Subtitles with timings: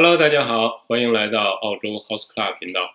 [0.00, 2.94] Hello，大家好，欢迎来到澳洲 House Club 频道。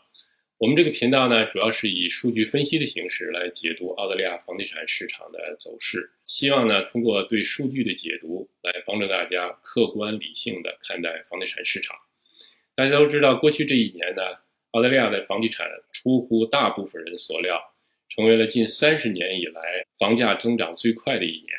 [0.57, 11.93] 我们这个频道呢，主要是以数据分析的形式来解读澳大利亚房地产市场的走势，希望呢通过对数据的解读，来帮助大家客观理性的看待房地产市场。
[12.73, 14.21] 大家都知道，过去这一年呢，
[14.71, 17.59] 澳大利亚的房地产出乎大部分人所料，
[18.07, 21.49] 成为了近三十年以来房价增长最快的一年。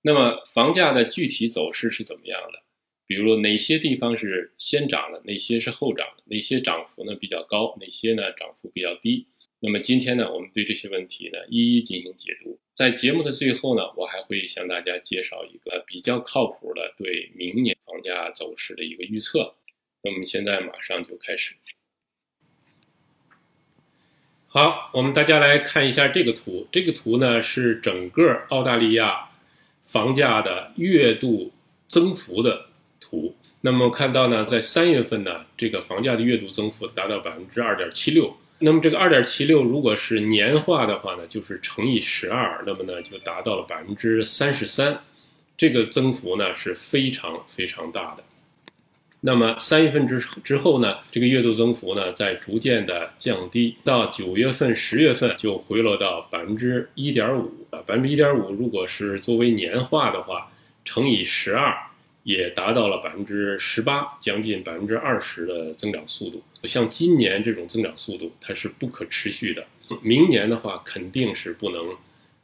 [0.00, 2.63] 那么，房价的具体走势是怎么样的？
[3.06, 9.26] 比如哪些地方是先涨的，哪些是后涨的，哪些涨幅呢比较高，哪些呢涨幅比较低？
[9.60, 12.58] 那么今天呢，我们对这些问题呢一一进行解读。
[12.72, 19.54] 在节目的最后呢，我还会向大家介绍一个比较靠谱的对明年房价走势的一个预测。
[20.02, 21.54] 那我们现在马上就开始。
[24.46, 26.66] 好，我们大家来看一下这个图。
[26.70, 29.30] 这个图呢是整个澳大利亚。
[29.86, 31.52] 房价的月度
[31.86, 32.70] 增幅的
[33.04, 38.34] 图，那么看到呢，在三月份呢，这个房价的月度增幅达到百分之二点七六。
[38.58, 44.98] 那么这个二点七六如果是年化的话呢，就是乘以十二，那么呢就达到了百分之三十三。
[45.56, 48.24] 这个增幅呢是非常非常大的。
[49.20, 60.50] 那么三月份之之后呢，这个月度增幅呢在逐渐的降低，到九月份、十月份就回落到百分之一点五啊，百分之一点五，如果是作为年化的话，
[60.84, 61.74] 乘以十二，
[62.24, 66.42] 也达到了百分之十八，将近百分之二十的增长速度。
[66.64, 69.64] 像今年这种增长速度，它是不可持续的，
[70.02, 71.96] 明年的话肯定是不能。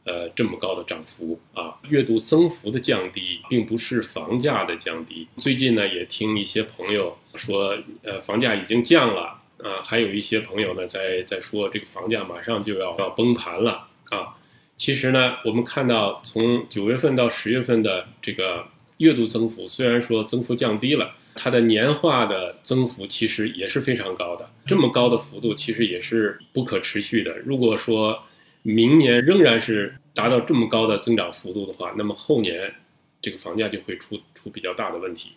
[0.05, 5.28] 呃，这么高的涨幅啊，月度增幅的降低，并不是房价的降低。
[5.36, 14.34] 最近呢，也听一些朋友说，呃，房价已经降了啊，还有一些朋友呢，在在说这个房价马上就要要崩盘了啊。
[14.75, 18.67] 其实呢，我们看到从九月份到十月份的这个
[19.00, 24.46] 月度增幅，虽然说增幅降低了，它的年化的增幅其实也是非常高的。
[24.66, 27.38] 这么高的幅度其实也是不可持续的。
[27.38, 28.22] 如果说
[28.62, 32.74] 明年仍然是达到这么高的增长幅度的话，那么后年
[33.22, 35.30] 这个房价就会出出比较大的问题。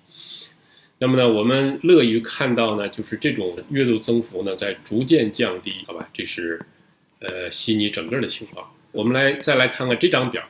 [1.00, 6.10] 那么呢，我们乐于看到呢，就是这种月度增幅呢在逐渐降低，好吧？
[6.14, 6.62] 这是
[7.20, 8.70] 呃悉尼整个的情况。
[8.92, 10.44] 我们来再来看看这张表，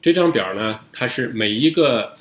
[0.00, 2.16] 这张表呢，它是每一个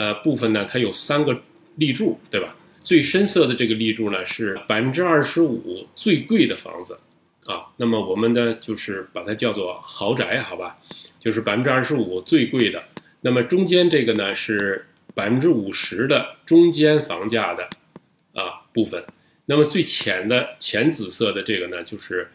[0.00, 1.38] 呃部分呢，它有三个
[1.76, 2.56] 立柱，对吧？
[2.82, 6.98] 最深色的这个立柱呢是百分之二十五最贵的房子。
[7.44, 10.78] 啊，那么我们呢，就是把它叫做豪宅，好吧？
[11.18, 12.82] 就是百分之二十五最贵的。
[13.20, 17.68] 那么中间这个呢是百分之五十的中间房价的
[18.32, 19.04] 啊部分。
[19.44, 22.26] 那么最浅的浅紫色的这个呢，就是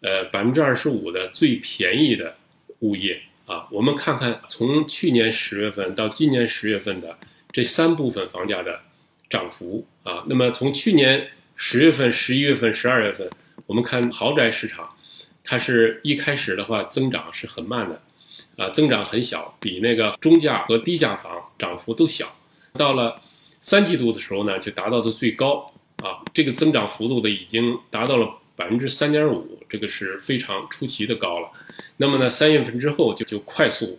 [0.00, 2.34] 呃百分之二十五的最便宜的
[2.80, 3.20] 物业
[3.52, 3.68] 啊。
[3.70, 7.18] 我们看看从去年十月份到今年十月份的
[7.52, 8.80] 这三部分房价的
[9.28, 10.24] 涨幅啊。
[10.26, 13.30] 那么从去年十月份、十一月份、十二月份。
[13.66, 14.86] 我们看豪宅市场，
[15.44, 18.02] 它是一开始的话增长是很慢的，
[18.56, 22.34] 啊，增长很小，比那个中价和低价房涨幅都小。
[22.74, 23.22] 到了
[23.60, 31.50] 三季度的时候呢，就达到的最高，啊，这个增长幅度的已经达到了百分之三点五，这个是非常出奇的高了。
[31.96, 33.98] 那么呢，三月份之后就就快速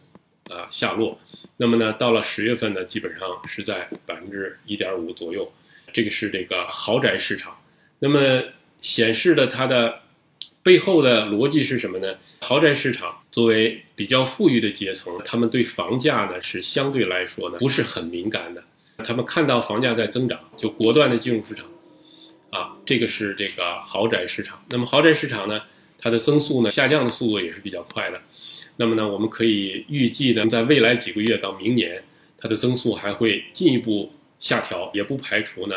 [0.49, 1.19] 啊下落。
[1.57, 5.51] 那么呢，到了十月份呢，基本上是在百分之一点五左右。
[5.91, 7.57] 这个是这个豪宅市场。
[7.99, 8.43] 那么。
[8.83, 10.01] 显示的它的
[10.61, 12.17] 背后的逻辑是什么呢？
[12.41, 18.61] 豪宅市场作为比较富裕的阶层，他们对房价呢是相对来说呢不是很敏感的。
[19.05, 21.65] 他们看到房价在增长，就果断的进入市场。
[22.85, 24.63] 这个是这个豪宅市场。
[24.69, 25.61] 那么豪宅市场呢，
[25.99, 28.21] 它的增速呢下降的速度也是比较快的。
[28.75, 32.03] 那么呢，我们可以预计呢，在未来几个月到明年，
[32.37, 35.75] 它的增速还会进一步下调，也不排除呢。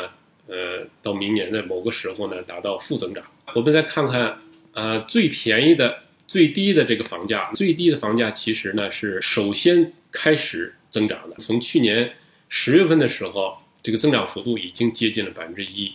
[0.49, 3.25] 呃，到明年的某个时候呢，达到负增长。
[3.55, 4.39] 我们再看看，
[4.75, 11.35] 呃，最便宜的、最低的这个房价，最低的房价其实呢是首先开始增长的。
[11.41, 12.09] 从去年
[12.49, 15.93] 十月份的时候，这个增长幅度已经接近了百分之一，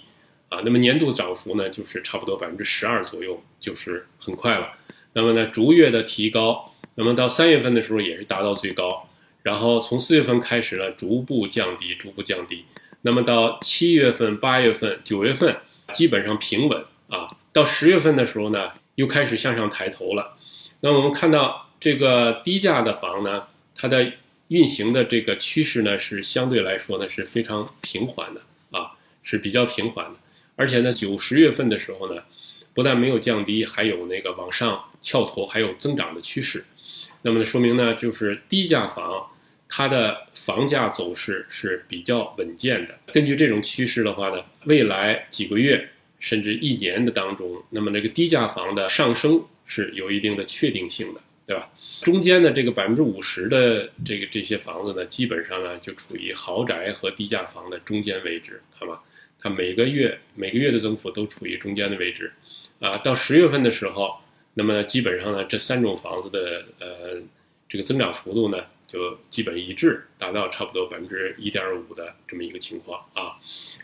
[0.51, 4.73] 啊，那么年度涨幅呢就是差不多百分之十二左右，就是很快了。
[5.13, 9.07] 那么呢，逐月的提高，那么到三月份的时候也是达到最高，
[9.43, 12.65] 然后从四月份开始呢，逐步降低，逐步降低。
[13.01, 15.55] 那么到七月份、八月份、九月份
[15.93, 20.37] 基本上平稳啊，到十月份的时候呢，又开始向上抬头了。
[20.81, 24.11] 那我们看到这个低价的房呢，它的
[24.49, 28.91] 运行的这个趋势呢，是相对来说呢是非常平缓的啊，
[29.23, 30.19] 是比较平缓的。
[30.61, 32.21] 而且呢，九十月份的时候呢，
[32.75, 36.63] 不但没有降低，还有那个往上翘头，还有增长的趋势。
[37.23, 39.27] 那么呢，说明呢，就是低价房。
[39.73, 42.93] 它的房价走势是比较稳健的。
[43.11, 51.69] 根据这种趋势的话呢，未来几个月甚至一年的当中，那么这个低价房的上升是有一定的确定性的，对吧？
[52.01, 59.01] 中间的这个百分之五十的这个这些房子呢，基本上呢就处于豪宅和低价房的中间位置，好吧？
[59.39, 62.31] 它每个月每个月的增幅都处于中间的位置，
[62.79, 64.15] 啊，到十月份的时候，
[64.53, 67.21] 那么基本上呢，这三种房子的呃
[67.67, 73.35] 这个增长幅度呢就基本一致，达到差不多百分之一点五的这么一个情况啊，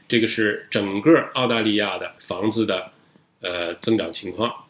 [0.07, 2.92] 这个是整个澳大利亚的房子的
[3.42, 4.66] 呃增长情况。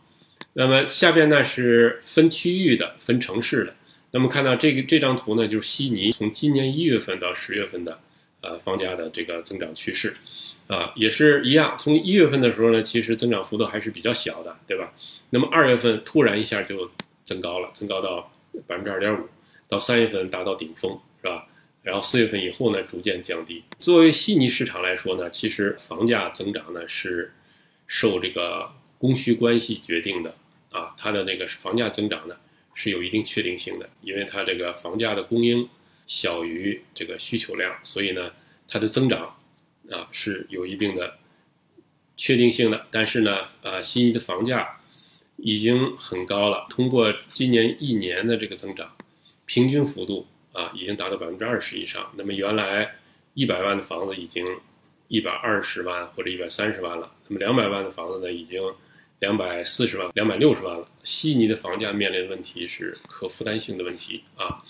[0.60, 3.76] 那么下边呢是分区域的、分城市的。
[4.10, 8.00] 那么看到这个这张图呢，就是悉尼从今年一月份到十月份的
[8.42, 10.16] 呃房价的这个增长趋势。
[10.66, 11.76] 啊，也是一样。
[11.78, 14.92] 从一月份的时候呢，其实增长幅度还是比较小的，对吧？
[15.30, 16.90] 那么二月份突然一下就
[17.24, 18.34] 增高了，增高到
[18.66, 19.28] 百分之二点五，
[19.70, 21.48] 到三月份达到顶峰，是吧？
[21.84, 23.64] 然后四月份以后呢，逐渐降低。
[23.80, 27.32] 作为悉尼市场来说呢，其实房价增长呢是
[27.86, 28.68] 受这个
[28.98, 30.36] 供需关系决定的
[30.72, 32.36] 啊，它的那个房价增长呢
[32.74, 35.70] 是有一定确定性的，因为它这个房价的供应
[36.08, 38.32] 小于这个需求量，所以呢，
[38.68, 39.34] 它的增长。
[39.90, 41.18] 啊，是有一定的
[42.18, 44.82] 确定性的，但是呢，呃，悉尼的房价
[45.38, 46.68] 已经很高了。
[46.70, 48.98] 通过今年一年的这个增长，
[49.46, 52.12] 平均幅度啊，已经达到百分之二十以上。
[52.18, 52.96] 那么原来
[53.34, 54.46] 一百万的房子已经
[55.08, 58.62] 一百二十万或者一百三十万了，那么两百万的房子呢，已经
[59.20, 60.88] 两百四十万、两百六十万了。
[61.04, 64.64] 悉尼的房价面临的问题是可负担性的问题啊，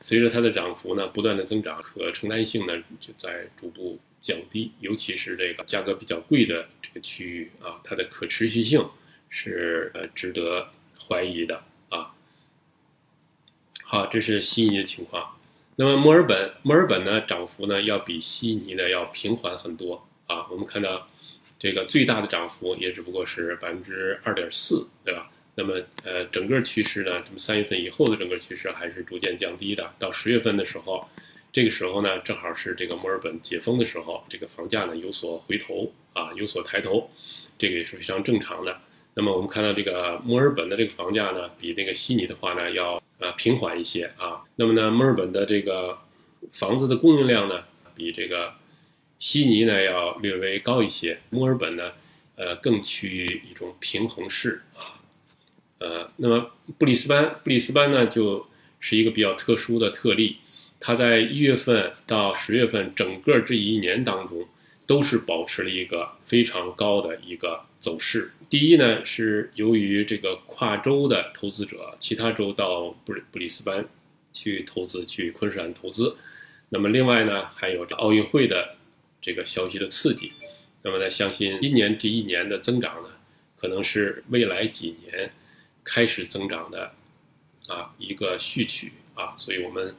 [0.00, 3.98] 随着它的涨幅呢不断的增长，可承担性呢就在逐步。
[4.22, 8.86] 降低，尤其是这个价格比较贵的这个区域啊，它的可持续性
[9.30, 10.68] 是呃值得
[11.08, 12.12] 怀疑的啊。
[13.82, 15.38] 好，这是悉尼的情况。
[15.74, 20.46] 那么墨尔本，墨尔本呢涨幅呢要比悉尼呢要平缓很多啊。
[20.50, 21.08] 我们看到
[21.60, 25.30] 这个最大的涨幅也只不过是百分之二点四，对吧？
[25.54, 25.74] 那么
[26.04, 31.06] 呃整个趋势呢，这么三月份以后的整个趋势还是逐渐降低的，到十月份的时候。
[31.52, 37.10] 这个时候呢，正好是这个墨尔本解封的时候，这个房价呢有所回头啊，有所抬头，
[37.58, 38.80] 这个也是非常正常的。
[39.14, 44.40] 那么我们看到这个墨尔本的这个房价呢，比那个悉尼的话呢要呃平缓一些啊。
[44.54, 45.98] 那么呢，墨尔本的这个
[46.52, 47.64] 房子的供应量呢，
[47.96, 48.54] 比这个
[49.20, 51.20] 悉尼呢要略微高一些。
[51.30, 51.92] 墨尔本呢，
[52.34, 54.98] 呃，更趋于一种平衡式啊。
[55.78, 58.44] 呃，那么布里斯班，布里斯班呢就
[58.80, 60.38] 是一个比较特殊的特例。
[60.80, 64.48] 它在一月份到十月份整个这一年当中，
[64.86, 68.32] 都是保持了一个非常高的一个走势。
[68.48, 73.86] 第一呢，是由于这个跨州的投资者，其他州到布里布里斯班
[74.32, 76.16] 去投资，去昆士兰投资。
[76.70, 78.76] 那么另外呢，还有奥运会的
[79.20, 80.32] 这个消息的刺激。
[80.82, 83.08] 那么呢，相信今年这一年的增长呢，
[83.56, 85.30] 可能是未来几年
[85.84, 86.92] 开始增长的
[87.66, 89.94] 啊一个序曲啊，所以我们。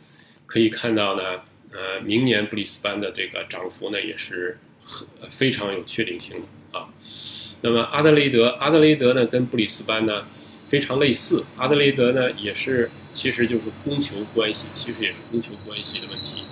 [0.48, 1.42] 可以看到呢，
[1.72, 6.90] 呃，明年布里斯班的这个涨幅呢也是很非常有确定性的啊。
[7.62, 10.28] 那么阿德雷德，阿德雷德呢跟布里斯班呢
[10.68, 16.44] 非常类似，阿德雷德呢也是其实就是供求关系，其实也是供求关系的问题。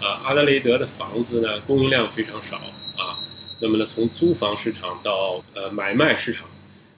[0.00, 2.56] 啊，阿德雷德的房子呢供应量非常少
[2.96, 3.18] 啊，
[3.60, 6.46] 那么呢从租房市场到呃买卖市场，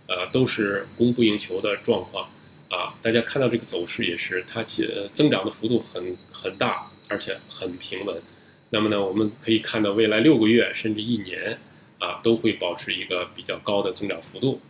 [0.06, 2.28] 呃都是供不应求的状况。
[2.70, 8.20] 啊，大家看到这个走势也是，它其增长的幅度很很大，而且很平稳。
[8.68, 11.58] 那么呢，我们可以看到未来六个月甚至一年，
[11.98, 14.60] 啊，都会保持一个比较高的增长幅度。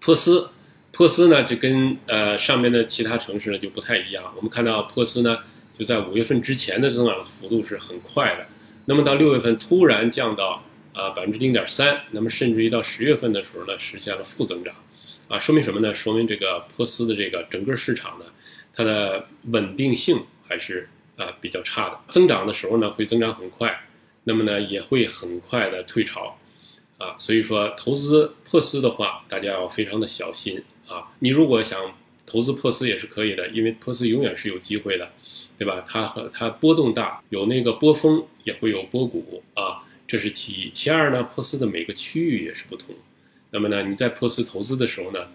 [0.00, 0.50] 珀斯，
[0.90, 4.32] 珀斯呢就跟呃上面的其他城市呢就不太一样。
[4.34, 5.38] 我们看到珀斯呢
[5.76, 8.46] 就在五月份之前的增长幅度是很快的，
[8.86, 10.62] 那么到六月份突然降到
[10.94, 14.74] 啊百分之零点三，那么甚至于到十月份的时候呢实现了负增长。
[15.28, 15.92] 啊，说明什么呢？
[15.92, 18.24] 说明这个珀斯的这个整个市场呢，
[18.72, 21.98] 它的稳定性还是啊比较差的。
[22.10, 23.76] 增长的时候呢，会增长很快，
[24.22, 26.38] 那么呢，也会很快的退潮，
[26.98, 31.10] 啊，所以说投资珀斯的话，大家要非常的小心啊。
[31.18, 31.92] 你如果想
[32.26, 35.10] 投资珀斯也是可以的，因为珀斯永远是有机会的，
[35.56, 35.84] 对吧？
[35.88, 40.70] 它和它波动大，有那个波峰，也会有波谷啊，这是其一。
[40.70, 42.94] 其二呢，珀斯的每个区域也是不同。
[43.52, 45.28] 那么呢，你在珀斯投资的时候呢，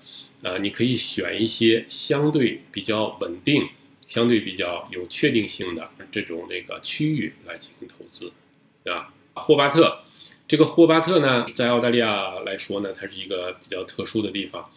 [0.44, 3.70] 啊，你可以选一些相对比较稳定、
[4.06, 8.32] 相对比较有确定性的这种那个区域来进行投资，
[8.84, 9.14] 对吧？
[9.34, 10.00] 霍巴特，
[10.46, 14.70] 这个霍巴特呢，在澳大利亚来说呢，它是一个比较特殊的地方。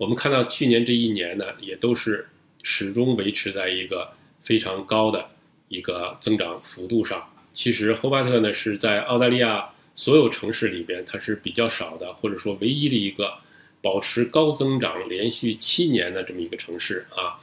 [0.00, 2.26] 我们看到去年这一年呢，也都是
[2.62, 4.10] 始终维持在一个
[4.42, 4.58] 非。
[4.58, 5.28] 常高的
[5.68, 7.22] 一个增长幅度上。
[7.52, 13.34] 其实霍巴特呢是在澳大利亚所有城市里边，它是比较少的，或者说唯一的一个
[13.82, 17.36] 保持高增长连续七年的这么一个城市啊。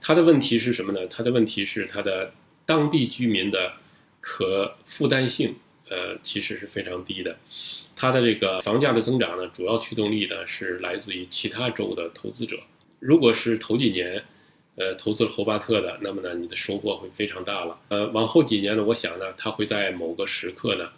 [0.00, 1.06] 它的问题是什么呢？
[1.08, 2.32] 它的问题是它的
[2.64, 3.74] 当地居民的
[4.20, 5.56] 可负担性，
[5.90, 7.36] 呃，其实是非常低的。
[7.96, 12.56] 它的这个房价的增长呢，主要驱动力呢是来自于其他州的投资者。
[13.00, 14.22] 如果是头几年，
[14.76, 17.78] 呃，投资了侯巴特的，那么呢，你的收获会非常大了。
[17.88, 20.88] 呃，往后几年呢，我想呢，它会在某个时刻呢，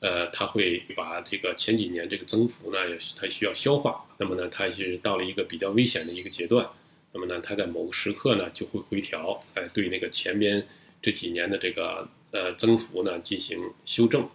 [0.00, 4.02] 呃，它会把这个前几年这个增幅呢，也它需要消化。
[4.16, 6.66] 那么呢，它是到了一个比较危险的一个阶段。
[7.12, 10.66] 那么呢，它在某个时刻呢，就会回调，哎，对那个前边
[11.02, 14.28] 这几年的这个呃增幅呢进行修正。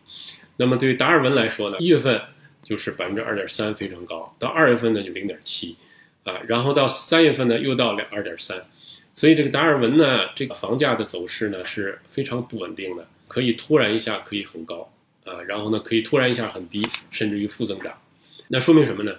[0.58, 2.20] 那么对于达尔文来说呢，一月份
[2.63, 4.36] 就是百分之二点三，非常高。
[4.39, 5.75] 到二月份呢就零点七，
[6.24, 8.65] 啊，然后到三月份呢又到两二点三。
[9.13, 14.91] 所以这个达尔文呢，这个房价的走势呢是非常不稳定的，可以突然一下可以很高
[15.25, 16.81] 啊，然后呢可以突然一下很低，
[17.12, 17.93] 甚至于负增长。
[18.48, 19.15] 那说明什么呢？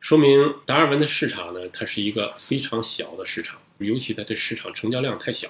[0.00, 5.48] 说明达尔文的市场呢，它是一个非常小的市场，尤其它的市场成交量太小，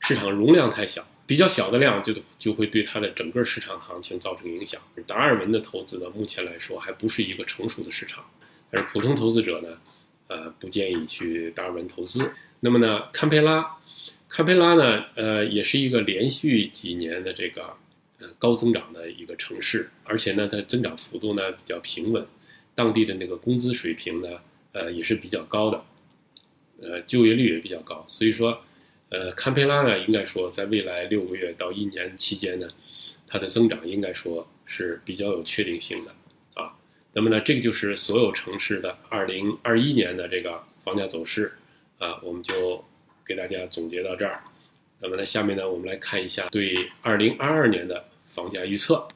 [0.00, 4.80] 市场容量太小，比较小的量就就会对它的整个市场行情造成影响。
[5.06, 8.24] 达尔文的投资呢，目前来说还不是一个成熟的市场，
[8.70, 9.78] 而普通投资者呢，
[10.28, 12.30] 呃，不建议去达尔文投资。
[12.60, 13.66] 那么呢，堪培拉，
[14.28, 17.74] 堪培拉呢，呃，也是一个连续几年的这个
[18.18, 22.24] 呃高增长的一个城市，而且呢，它增长幅度呢比较平稳，
[22.74, 24.28] 当地的那个工资水平呢，
[24.72, 25.84] 呃，也是比较高的，
[26.80, 28.62] 呃，就业率也比较高，所以说，
[29.08, 32.68] 呃，堪培拉呢，应该说在未来六个月到一年期间呢，
[33.26, 36.14] 它的增长应该说是比较有确定性的
[36.54, 36.74] 啊。
[37.12, 41.52] 那么呢，这个就是所有城市的二零二一年的这个房价走势。
[41.98, 42.84] 啊，我们就
[43.24, 44.44] 给大家总结到这儿。
[45.00, 49.08] 那么呢，下面呢，我们来看一下对二零二二年的房价预测。